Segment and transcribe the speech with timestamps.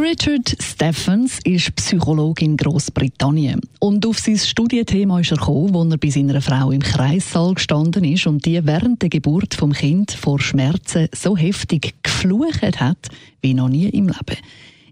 [0.00, 5.98] Richard Stephens ist Psychologe in Großbritannien und auf sein Studienthema ist er gekommen, wo er
[5.98, 10.40] bei seiner Frau im Kreissaal gestanden ist und die während der Geburt vom Kind vor
[10.40, 13.08] Schmerzen so heftig geflucht hat
[13.42, 14.38] wie noch nie im Leben.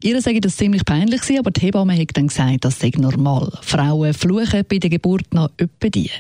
[0.02, 3.51] Ihr sagt das ziemlich peinlich aber die Hebamme hat dann gesagt, das sei normal.
[3.62, 6.10] Frauen fluchen bei der Geburt noch öppe die.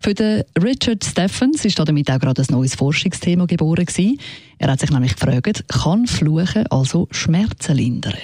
[0.00, 4.18] Für den Richard Stephens ist damit auch gerade ein neues Forschungsthema geboren gewesen.
[4.58, 8.14] Er hat sich nämlich gefragt, kann Fluchen also Schmerzen lindern?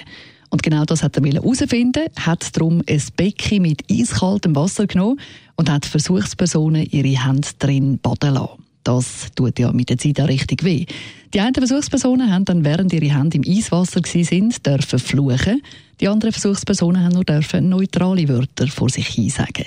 [0.49, 5.19] Und genau das hat er herausfinden, hat darum ein Becken mit eiskaltem Wasser genommen
[5.55, 8.63] und hat Versuchspersonen ihre Hände drin baden lassen.
[8.85, 10.85] Das tut ja mit der Zeit auch richtig weh.
[11.33, 15.61] Die einen Versuchspersonen haben dann, während ihre Hände im Eiswasser sind, dürfen fluchen.
[15.99, 19.65] Die anderen Versuchspersonen haben nur dürfen neutrale Wörter vor sich hin sagen.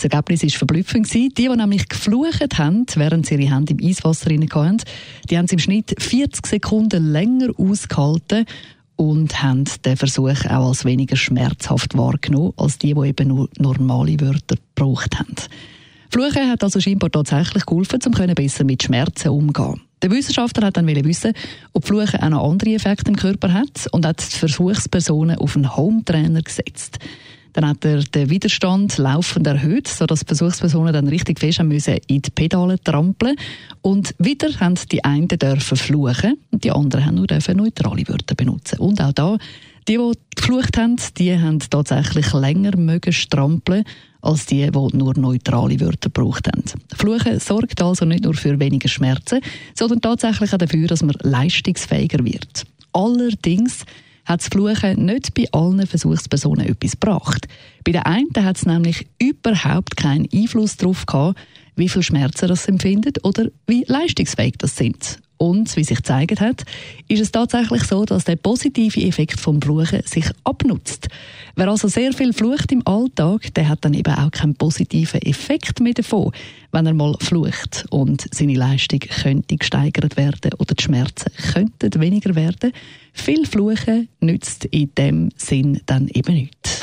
[0.00, 1.12] Das Ergebnis war verblüffend.
[1.12, 4.78] Die, die nämlich geflucht haben, während sie ihre Hände im Eiswasser hatten,
[5.28, 8.46] die haben es im Schnitt 40 Sekunden länger ausgehalten
[8.96, 14.18] und haben den Versuch auch als weniger schmerzhaft wahrgenommen, als die, die eben nur normale
[14.22, 15.34] Wörter gebraucht haben.
[16.08, 19.82] Fluchen hat also scheinbar tatsächlich geholfen, um besser mit Schmerzen umzugehen.
[20.00, 21.34] Der Wissenschaftler hat dann wissen,
[21.74, 25.76] ob Fluchen auch noch andere Effekte im Körper hat und hat die Versuchspersonen auf einen
[25.76, 26.98] Home-Trainer gesetzt.
[27.52, 32.22] Dann hat er den Widerstand laufend erhöht, sodass die Versuchspersonen dann richtig fest müssen in
[32.22, 33.36] die Pedale trampeln
[33.82, 38.34] Und wieder haben die einen dürfen fluchen und die anderen haben nur dürfen neutrale Wörter
[38.34, 38.78] benutzen.
[38.78, 39.38] Und auch da,
[39.88, 43.84] die, die geflucht haben, die haben tatsächlich länger mögen strampeln
[44.22, 46.64] als die, die nur neutrale Wörter gebraucht haben.
[46.94, 49.40] Fluchen sorgt also nicht nur für weniger Schmerzen,
[49.74, 52.64] sondern tatsächlich auch dafür, dass man leistungsfähiger wird.
[52.92, 53.84] Allerdings
[54.24, 57.46] hat das Fluchen nicht bei allen Versuchspersonen etwas gebracht.
[57.84, 61.38] Bei den einen hat es nämlich überhaupt keinen Einfluss darauf gehabt,
[61.76, 65.18] wie viel Schmerzen das empfindet oder wie leistungsfähig das sind.
[65.42, 66.64] Und wie sich gezeigt hat,
[67.08, 71.08] ist es tatsächlich so, dass der positive Effekt vom Fluchen sich abnutzt.
[71.56, 75.80] Wer also sehr viel flucht im Alltag, der hat dann eben auch keinen positiven Effekt
[75.80, 76.32] mehr davon,
[76.72, 77.86] wenn er mal flucht.
[77.88, 82.72] Und seine Leistung könnte gesteigert werden oder die Schmerzen könnten weniger werden.
[83.14, 86.82] Viel Fluchen nützt in dem Sinn dann eben nichts.